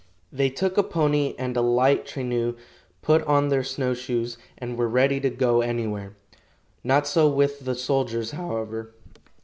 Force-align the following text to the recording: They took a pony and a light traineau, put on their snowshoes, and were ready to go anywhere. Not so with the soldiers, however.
They 0.31 0.49
took 0.49 0.79
a 0.79 0.83
pony 0.83 1.35
and 1.37 1.55
a 1.55 1.61
light 1.61 2.07
traineau, 2.07 2.55
put 3.03 3.21
on 3.25 3.49
their 3.49 3.63
snowshoes, 3.63 4.35
and 4.57 4.75
were 4.75 4.87
ready 4.89 5.19
to 5.19 5.29
go 5.29 5.61
anywhere. 5.61 6.15
Not 6.83 7.05
so 7.05 7.29
with 7.29 7.65
the 7.65 7.75
soldiers, 7.75 8.31
however. 8.31 8.95